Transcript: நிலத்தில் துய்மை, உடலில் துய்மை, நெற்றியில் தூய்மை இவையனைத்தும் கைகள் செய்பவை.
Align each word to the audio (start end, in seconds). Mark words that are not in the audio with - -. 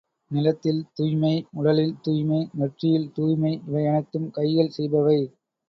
நிலத்தில் 0.31 0.79
துய்மை, 0.93 1.31
உடலில் 1.51 1.93
துய்மை, 2.01 2.49
நெற்றியில் 2.53 3.07
தூய்மை 3.13 3.53
இவையனைத்தும் 3.67 4.29
கைகள் 4.31 4.75
செய்பவை. 4.77 5.19